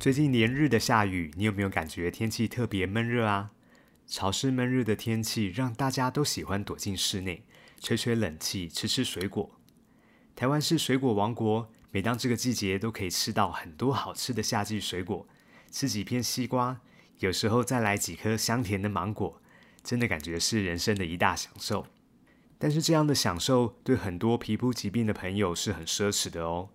[0.00, 3.50] 最近连日的下雨，你有没有感觉天气特别闷热啊？
[4.06, 7.44] 潮湿闷热的天气让大家都喜欢躲进室内，
[7.78, 9.60] 吹吹冷气，吃吃水果。
[10.34, 15.28] 台湾是水果王国，每当这个季节都可以吃到很多好吃的夏季水果，
[15.70, 16.80] 吃几片西瓜，
[17.18, 19.42] 有时候再来几颗香甜的芒果，
[19.84, 21.86] 真的感觉是人生的一大享受。
[22.56, 26.70] 但是这样的享受对很多皮肤疾病的朋友是很奢侈的哦。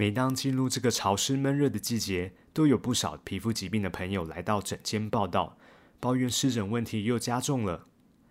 [0.00, 5.58] 每当进入这个潮湿闷热的季节，都有不少皮肤疾病的朋友来到诊间报道，
[5.98, 7.88] 抱怨湿疹问题又加重了。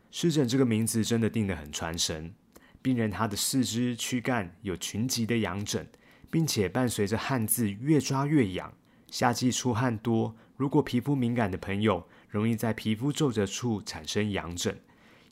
[0.09, 2.33] 湿疹这个名字真的定得很传神，
[2.81, 5.85] 病人他的四肢躯干有群集的痒疹，
[6.31, 8.73] 并且伴随着汗渍越抓越痒。
[9.11, 14.79] 夏季出汗多，如果皮肤敏感的朋友，容易在皮肤皱褶处产生痒疹，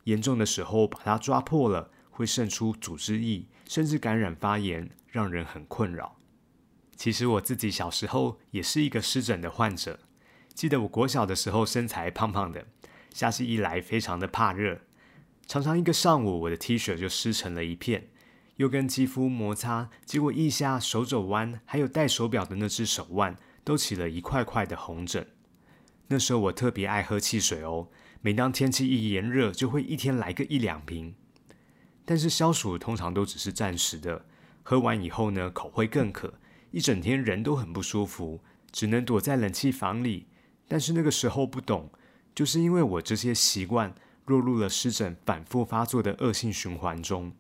[0.04, 6.18] 严重的时候把它抓破了，会渗出组织液，甚至感染发炎，让人很困扰。
[6.96, 10.00] 其实我自己小时候也是一个湿疹的患者。
[10.54, 12.66] 记得我国小的时候身材胖胖的，
[13.14, 14.80] 夏季一来非常的怕热，
[15.46, 18.08] 常常一个上午我的 T 恤就湿成了一片，
[18.56, 23.36] 又跟肌肤摩擦，结果腋下、手肘弯，还有戴手表的那只手腕
[23.66, 25.28] 都起了一块块的红疹。
[26.08, 27.90] 那时候我特别爱喝汽水哦，
[28.22, 31.16] 每当天气一炎热，就会一天来个一两瓶。
[32.06, 34.26] 但是消暑通常都只是暂时的，
[34.64, 36.36] 喝完以后呢，口会更渴。
[36.76, 40.26] 一整天人都很不舒服，只能躲在冷气房里。
[40.68, 41.90] 但是那个时候不懂，
[42.36, 47.32] 就是因为我这些习惯，落入了湿疹反复发作的恶性循环中。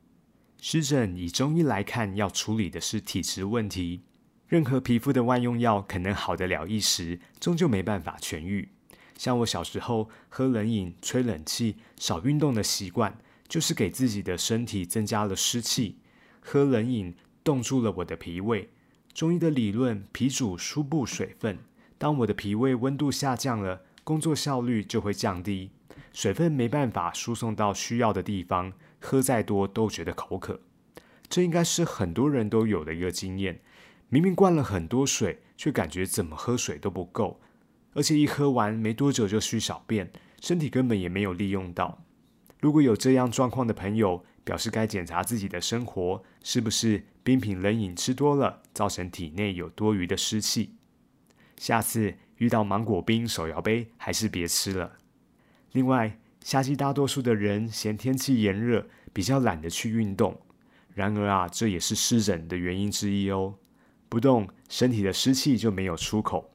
[0.62, 4.03] 湿疹以中医来看，要处理的是体质问题。
[4.47, 8.69] 任何皮肤的外用药可能好得了一时，终究没办法痊愈。
[9.18, 13.18] 像我小时候喝冷饮、吹冷气、少运动的习惯，
[13.50, 15.97] 就是给自己的身体增加了湿气。
[16.40, 17.13] 喝冷饮
[17.44, 18.69] 冻住了我的脾胃。
[19.15, 21.57] 中医的理论，脾主输布水分。
[21.97, 25.71] 当我的脾胃温度下降了，工作效率就会降低，
[26.11, 30.59] 水分没办法输送到需要的地方，喝再多都觉得口渴。
[31.29, 33.61] 这应该是很多人都有的一个经验。
[34.09, 37.39] 明明灌了很多水，却感觉怎么喝水都不够，
[37.93, 40.11] 而且一喝完没多久就需小便，
[40.41, 42.03] 身体根本也没有利用到。
[42.59, 50.75] 如果有这样状况的朋友，表示该检查自己的生活是不是冰品冷饮吃多了，造成体内有多余的湿气。
[51.58, 54.91] 下次遇到芒果冰、手摇杯，还是别吃了。
[55.72, 60.40] 另外，夏季大多数的人嫌天气炎热，比较懒得去运动。
[60.94, 63.56] 然而啊，这也是湿疹的原因之一哦。
[64.07, 66.52] 不动，身体的湿气就没有出口。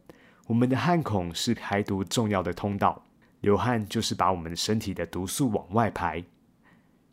[0.47, 3.05] 我们的汗孔是排毒重要的通道。
[3.41, 6.23] 流汗就是把我们身体的毒素往外排。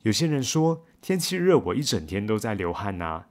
[0.03, 3.25] 有些人说天气热，我一整天都在流汗呐。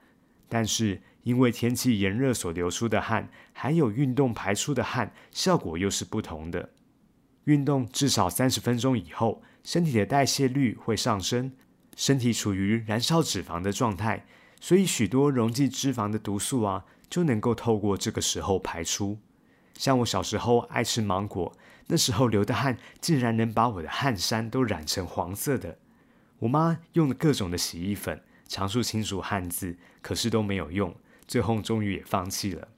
[0.49, 6.71] 但是因为天气炎热所流出的汗，还有运动排出的汗，效果又是不同的。
[7.45, 11.53] 运动至少三十分钟以后，身体的代谢率会上升，
[11.97, 14.27] 身体处于燃烧脂肪的状态，
[14.61, 19.19] 所以许多溶剂脂肪的毒素啊，就能够透过这个时候排出。
[19.75, 21.53] 像我小时候爱吃芒果。
[21.89, 25.79] 那时候流的汗竟然能把我的汗衫都染成黄色的。
[26.41, 30.95] 我妈用了各种的洗衣粉，常数清除汗渍，可是都没有用。
[31.27, 32.69] 最后终于也放弃了。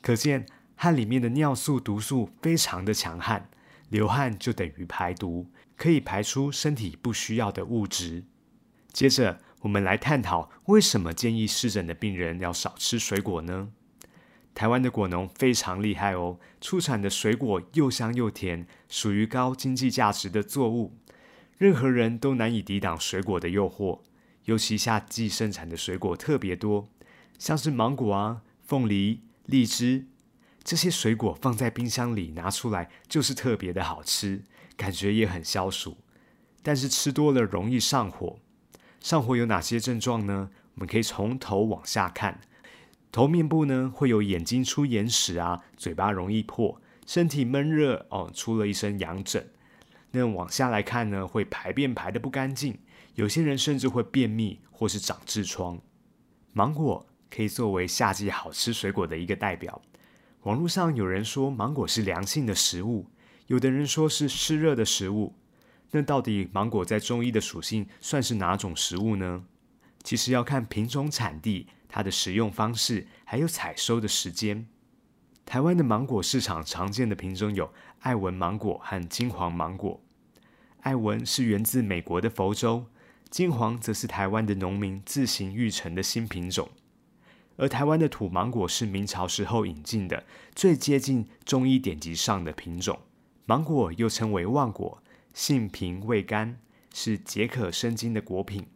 [0.00, 0.46] 可见
[0.76, 3.50] 汗里面的尿素毒素非常的强悍，
[3.88, 8.24] 流汗就等于排毒，可以排出身体不需要的物质。
[8.92, 13.70] 接着我们来探讨为什么建议湿疹的病人要少吃水果呢？
[14.54, 20.92] 台湾的果农非常厉害哦，出产的水果又香又甜，属于高经济价值的作物，
[21.58, 24.02] 任何人都难以抵挡水果的诱惑。
[24.44, 26.88] 尤其夏季生产的水果特别多，
[27.38, 30.06] 像是芒果啊、凤梨、荔枝
[30.62, 34.42] 这些水果放在冰箱里拿出来就是特别的好吃，
[34.76, 35.98] 感觉也很消暑。
[36.62, 38.38] 但是吃多了容易上火，
[39.00, 40.50] 上火有哪些症状呢？
[40.74, 42.40] 我们可以从头往下看。
[43.12, 49.50] 头面部呢会有眼睛出眼屎啊，嘴巴容易破，身体闷热哦，出了一身痒疹。
[50.10, 52.78] 那往下来看呢，会排便排的不干净，
[53.14, 55.80] 有些人甚至会便秘或是长痔疮。
[56.52, 59.80] 芒果可以作为夏季好吃水果的一个代表。
[60.42, 63.06] 网络上有人说芒果是凉性的食物，
[63.46, 65.34] 有的人说是湿热的食物。
[65.90, 69.44] 那到底芒果在中医的属性算是哪种食物呢？
[70.02, 74.66] 其实要看品种、产地、它的食用方式，还有采收的时间。
[75.46, 80.00] 台湾的芒果市场常见的品种有爱文芒果和金黄芒果。
[80.80, 82.86] 爱文是源自美国的佛州，
[83.34, 86.70] 金黄则是台湾的农民自行育成的新品种。
[87.56, 90.22] 而台湾的土芒果是明朝时候引进的，
[90.54, 92.96] 最接近中医典籍上的品种。
[93.46, 95.02] 芒果又称为旺果，
[95.32, 96.60] 性平味甘，
[96.92, 98.68] 是解渴生津的果品，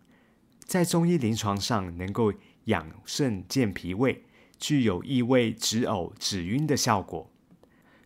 [0.64, 2.32] 在中医临床上能够
[2.64, 4.24] 养肾健脾胃，
[4.58, 7.30] 具有益胃止呕止晕的效果。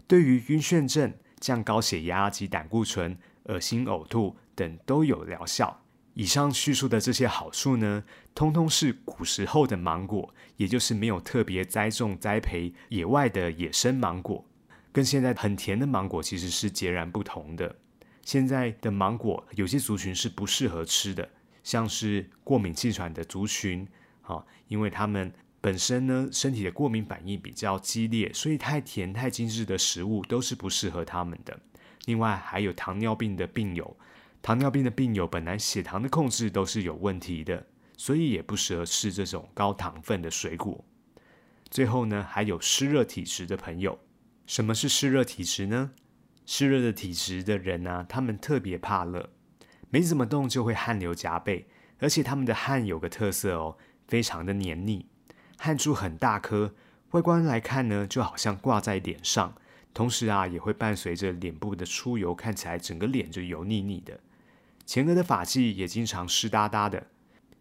[0.06, 5.81] 对于晕眩症、降高血压及胆固醇、恶心呕吐等都有疗效。
[6.14, 8.04] 以上叙述的这些好处呢，
[8.34, 14.44] 通通是古时候的芒果，也就是没有特别栽种栽培野外的野生芒果，
[14.92, 17.76] 跟现在很甜的芒果其实是截然不同的。
[18.22, 21.28] 现在的芒果有些族群是不适合吃的，
[21.64, 23.88] 像是过敏气喘的族群，
[24.20, 25.32] 啊，因为他们
[25.62, 31.58] 本身呢身体的过敏反应比较激烈，所以太甜太精致的食物都是不适合他们的。
[32.04, 33.96] 另外还有糖尿病的病友。
[34.42, 37.64] 糖尿病的病友本来血糖的控制都是有问题的，
[37.96, 40.84] 所以也不适合吃这种高糖分的水果。
[41.70, 43.96] 最后呢，还有湿热体质的朋友。
[44.44, 45.92] 什么是湿热体质呢？
[46.44, 49.30] 湿热的体质的人呢，他们特别怕热，
[49.90, 51.68] 没怎么动就会汗流浃背，
[52.00, 53.78] 而且他们的汗有个特色哦，
[54.08, 55.06] 非常的黏腻，
[55.56, 56.74] 汗珠很大颗，
[57.12, 59.54] 外观来看呢，就好像挂在脸上，
[59.94, 64.18] 同时啊，也会伴随着脸部的出油，看起来整个脸就油腻腻的。
[64.84, 67.06] 前额的发际也经常湿哒哒的，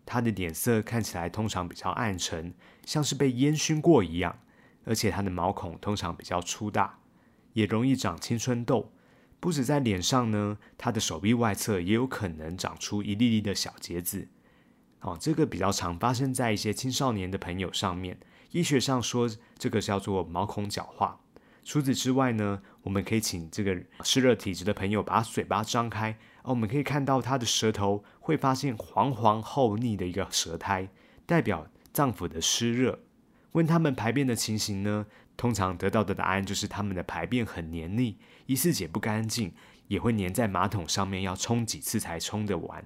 [0.05, 2.53] 他的脸色看起来通常比较暗沉，
[2.85, 4.39] 像是被烟熏过一样，
[4.85, 6.99] 而且他的毛孔通常比较粗大，
[7.53, 8.91] 也容易长青春痘。
[9.39, 14.27] 不止在脸上呢，他的手臂外侧也有可能长出一粒粒的小结子。
[14.99, 18.19] 哦，这个比较常发生在一些青少年的朋友上面。
[18.51, 21.19] 医学上说，这个叫做毛孔角化。
[21.63, 26.17] 除此之外呢，我们可以请这个湿热体质的朋友把嘴巴张开。
[26.43, 30.89] 哦，我们可以看到他的舌头会发现黄黄厚腻的一个舌苔，
[31.25, 32.99] 代表脏腑的湿热。
[33.53, 35.05] 问他们排便的情形呢，
[35.35, 39.53] 通常得到的答案就是他们的排便很黏腻，一次解不干净，
[39.87, 42.85] 也会粘在马桶上面，要冲几次才冲得完。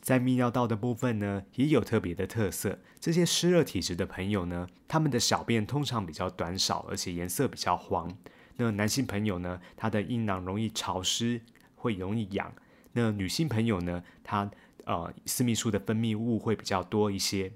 [0.00, 2.78] 在泌尿道的部分呢，也有特别的特色。
[2.98, 8.10] 这些湿热体质的朋友呢，他们的小便通常比较短少，而且颜色比较黄。
[8.56, 11.42] 那男性朋友呢，他的阴囊容易潮湿，
[11.74, 12.50] 会容易痒。
[12.92, 14.50] 那女性朋友呢，她
[14.84, 17.52] 呃私密处的分泌物会比较多一些，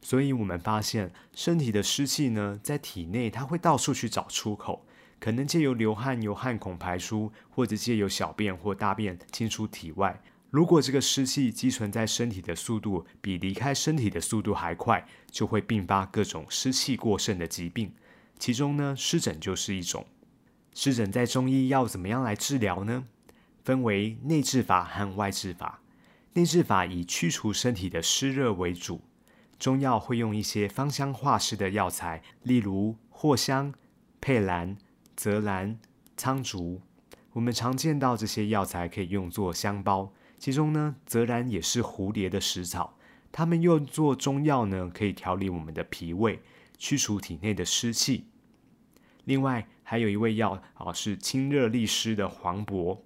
[0.00, 4.86] 所以我们发现身体的湿气呢，在体内它会到处去找出口，
[5.18, 10.22] 可能借由流汗由汗孔排出，或者借由小便或大便进出体外。
[10.50, 17.92] 如果这个湿气积存在身体的速度比离开身体的速度还快，就会并发各种湿气过剩的疾病，
[18.38, 20.06] 其中呢湿疹就是一种。
[20.72, 23.04] 湿疹在中医要怎么样来治疗呢？
[23.68, 25.82] 分为内治法和外治法。
[26.32, 29.02] 内治法以驱除身体的湿热为主，
[29.58, 33.74] 中药会用一些芳香化湿的药材，例如藿香、
[34.22, 34.78] 佩兰、
[35.14, 35.78] 泽兰、
[36.16, 36.80] 苍竹。
[37.34, 42.96] 我们常见到这些药材可以用作香包，其中呢，泽兰也是蝴蝶的食草，
[43.30, 46.40] 它们用作中药呢，可以调理我们的脾胃，
[46.78, 48.24] 驱除体内的湿气。
[49.26, 53.04] 另外还有一味药啊，是清热利湿的黄柏。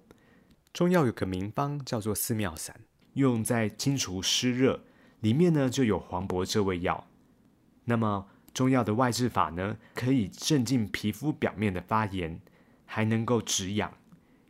[0.73, 2.75] 中药有个名方叫做四妙散，
[3.13, 4.81] 用在清除湿热，
[5.19, 7.07] 里面呢就有黄柏这味药。
[7.85, 8.25] 那么
[8.55, 12.41] 中药的外治法呢，可以镇静皮肤表面的发炎，
[12.87, 13.93] 还能够止痒。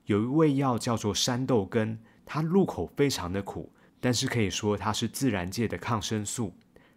[0.05, 6.53] 有一味药叫做山豆根，它入口非常的苦，但是可以说它是自然界的抗生素。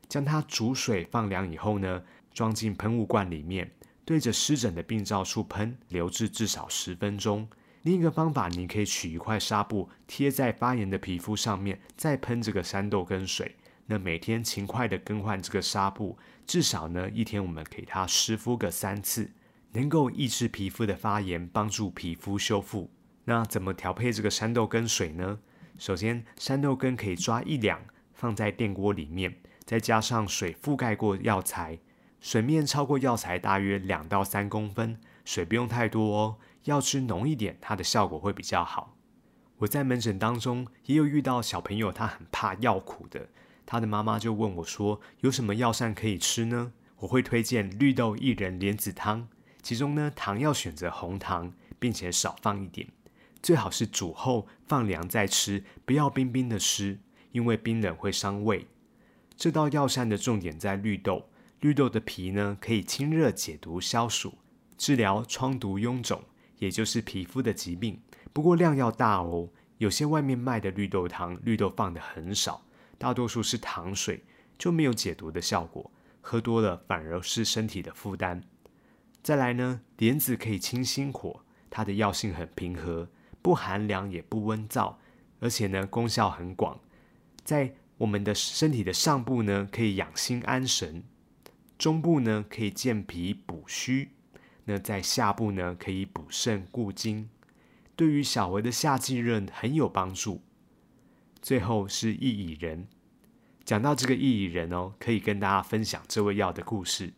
[0.08, 2.00] 将它煮水放凉以后呢，
[2.32, 3.68] 装进喷雾罐里面，
[4.04, 7.48] 对着湿疹的病灶处喷，留置至少十分钟。
[7.86, 13.54] 另一个方法，你可以取一块纱布贴在发炎的皮肤上面，再喷这个山豆根水。
[13.86, 19.30] 那每天勤快的更换这个纱布，至少呢一天我们给它湿敷个三次，
[19.70, 22.90] 能够抑制皮肤的发炎，帮助皮肤修复。
[23.26, 25.38] 那怎么调配这个山豆根水呢？
[25.78, 27.80] 首先，山豆根可以抓一两，
[28.12, 31.78] 放在电锅里面，再加上水覆盖过药材，
[32.20, 36.36] 水面超过药材大约两到三公分，水不用太多哦。
[36.66, 38.96] 要吃浓一点，它的效果会比较好。
[39.58, 43.30] 我在门诊当中也有遇到小朋友，他很怕药苦的，
[43.64, 49.28] 他的妈妈就问我说：“有什么药膳可以吃呢？”我会推荐绿豆薏仁莲子汤，
[49.62, 52.88] 其中呢糖要选择红糖，并且少放一点，
[53.42, 56.98] 最好是煮后放凉再吃，不要冰冰的吃，
[57.32, 58.66] 因为冰冷会伤胃。
[59.36, 61.28] 这道药膳的重点在绿豆，
[61.60, 64.34] 绿豆的皮呢可以清热解毒消暑，
[64.78, 66.22] 治疗疮毒臃肿，
[66.58, 68.00] 也就是皮肤的疾病。
[68.32, 69.48] 不过量要大哦，
[69.78, 72.62] 有些外面卖的绿豆汤，绿豆放的很少，
[72.98, 74.22] 大多数是糖水，
[74.58, 75.90] 就没有解毒的效果。
[76.20, 78.42] 喝多了反而是身体的负担。
[79.22, 83.08] 再来呢，莲子可以清心火，它的药性很平和，
[83.40, 84.94] 不寒凉也不温燥，
[85.40, 86.78] 而且呢功效很广。
[87.44, 91.02] 在我们的身体的上部呢，可以养心安神；
[91.78, 94.08] 中部呢可以健脾补虚；
[94.66, 97.28] 那在下部呢可以补肾固精，
[97.96, 100.42] 对于小儿的夏季热很有帮助。
[101.40, 102.86] 最后是薏苡仁。
[103.64, 107.14] 讲到这个薏苡仁哦，可以跟大家分享这味药的故事。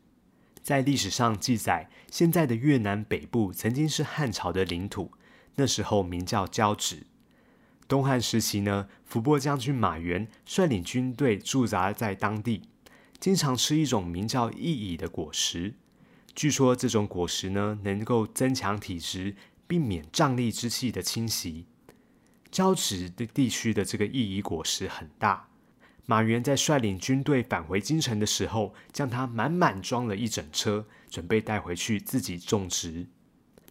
[0.62, 5.10] 在历史上记载，现在的越南北部曾经是汉朝的领土，
[5.56, 7.06] 那时候名叫交趾。
[7.86, 12.68] 东汉时期呢，伏波将军马援率领军队驻扎在当地，
[13.18, 15.74] 经常吃一种名叫薏苡的果实。
[16.38, 19.34] 据说这种果实呢，能够增强体质，
[19.66, 21.66] 避免瘴疠之气的侵袭。
[22.52, 25.48] 交趾的地区的这个薏苡果实很大。
[26.06, 33.08] 马援在率领军队返回京城的时候，将它满满装了一整车，准备带回去自己种植。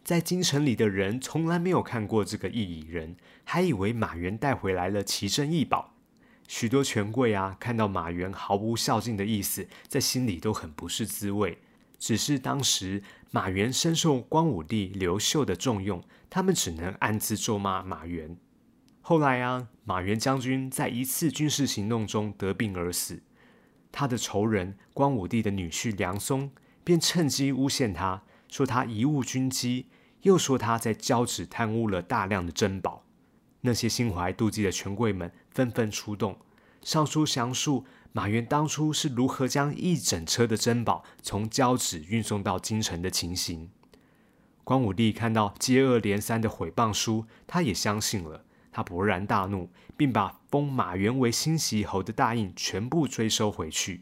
[0.04, 5.94] 在京城里的人从来没有看过这个异蚁人，还以为马援带回来了奇珍异宝。
[6.50, 11.60] 许多权贵啊，看到马援毫无孝敬的意思，在心里都很不是滋味。
[12.00, 13.01] 只是当时
[13.32, 18.38] 马援深受光武帝刘秀的重用，他们只能暗自咒骂马援。
[19.01, 23.22] 后来啊，马援将军在一次军事行动中得病而死，
[23.92, 26.51] 他的仇人光武帝的女婿梁松
[26.84, 29.88] 便趁机诬陷他，说他贻误军机，
[30.22, 33.06] 又说他在交趾贪污了大量的珍宝。
[33.62, 36.38] 那些心怀妒忌的权贵们纷纷出动，
[36.82, 37.86] 上书详述
[38.18, 43.70] 马援当初是如何将一整车的珍宝从交趾运送到京城的情形。
[44.64, 48.44] 光武帝看到接二连三的毁谤书，他也相信了。
[48.72, 54.02] 他勃然大怒，并把封马援为新袭侯的大印全部追收回去。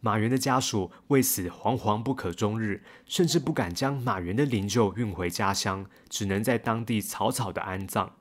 [0.00, 8.16] 马援的家属为此惶惶不可终日，甚至不敢将马援的灵柩运回家乡，只能在当地草草的安葬。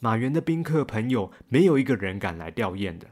[0.00, 3.10] 马援的宾客朋友没有一个人敢来吊唁的。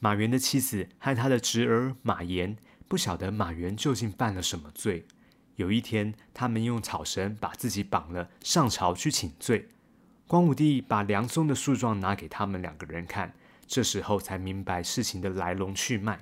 [0.00, 5.06] 马援的妻子和他的侄儿马岩不晓得马援究竟犯了什么罪。
[5.56, 9.68] 有一天，他们用草绳把自己绑了，上朝去请罪。
[10.28, 13.34] 光武帝把梁松的诉状拿给他们两个人看，
[13.66, 16.20] 这时候才明白事情的来龙去脉。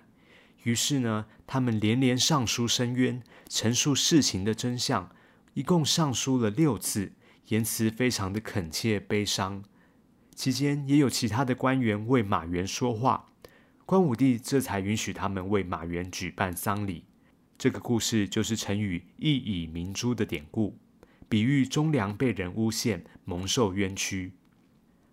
[0.63, 5.11] 于是呢，他们连连上书申冤，陈述事情的真相，
[5.53, 7.13] 一共上书了六次，
[7.49, 9.63] 言辞非常的恳切悲伤。
[10.35, 13.27] 期间也有其他的官员为马援说话，
[13.87, 17.05] 光武帝这才允许他们为马援举办丧礼。
[17.57, 20.77] 这个故事就是成语“一以明珠”的典故。
[21.29, 24.33] 比喻忠良被人诬陷，蒙受冤屈。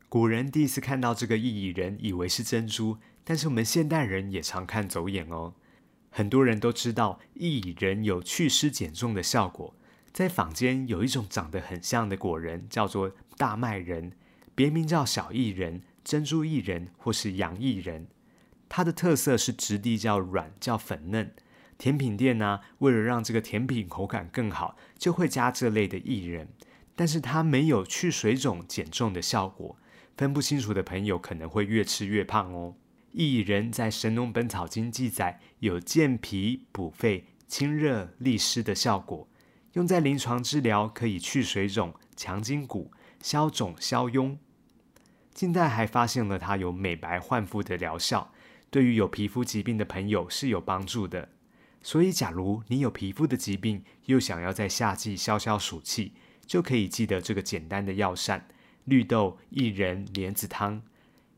[0.10, 5.54] 古人第一次看到这个异人，以为是珍珠，但是我们现代人也常看走眼哦。
[6.10, 9.76] 很多人都知道异人有祛湿减重的效果，
[10.12, 14.14] 在坊间有一种长得很像的果仁，叫做大麦仁，
[14.56, 18.08] 别名叫小薏仁、珍珠薏仁或是洋薏仁。
[18.76, 21.32] 它的特色是质地较软、较粉嫩。
[21.78, 26.48] 甜品店呢，为了让这个甜品口感更好，就会加这类的薏仁，
[26.96, 29.78] 但是它没有去水肿减重的效果。
[30.18, 32.74] 分不清楚的朋友可能会越吃越胖哦。
[33.14, 39.28] 薏仁在《神农本草经》记载有健脾补肺、清热利湿的效果，
[39.74, 44.38] 用在临床治疗可以去水肿、强筋骨、消肿消痈。
[45.32, 48.33] 近代还发现了它有美白焕肤的疗效，
[48.74, 51.30] 对于有皮肤疾病的朋友是有帮助的。
[51.84, 56.14] 所以，假如你有皮肤的疾病，又想要在夏季消消暑气，
[56.48, 58.48] 就可以记得这个简单的药膳——
[58.86, 60.82] 绿豆薏仁莲子汤，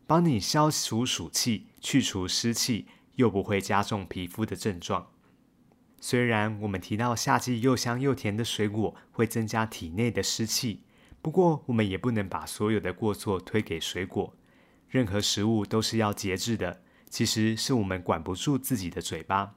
[0.08, 5.12] 帮你消除暑气、去除湿气，又不会加重皮肤的症状。
[6.00, 10.84] 虽然我们提到夏季又香又甜的水果会增加体内的湿气，
[11.22, 14.34] 不过我们也不能把所有的过错推给水果。
[14.88, 16.84] 任何食物都是要节制的，
[17.16, 19.54] 其实是我们管不住自己的嘴巴。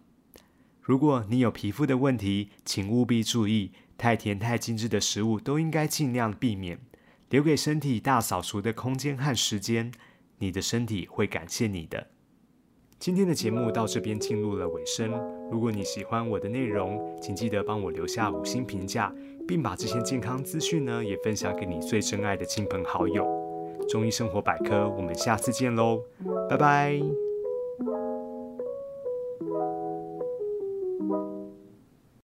[0.80, 6.78] 如果你有皮肤的问题，请务必注意，太甜太精致的食物都应该尽量避免，
[7.30, 9.90] 留给身体大扫除的空间和时间，
[10.38, 12.06] 你的身体会感谢你的。
[13.00, 15.10] 今天的节目到这边进入了尾声。
[15.50, 19.12] 如果你喜欢我的内容，请记得帮我留下五星评价，
[19.48, 23.26] 并把这些健康资讯呢也分享给你最珍爱的亲朋好友。
[23.88, 26.04] 中医生活百科，我们下次见喽，
[26.48, 27.27] 拜拜。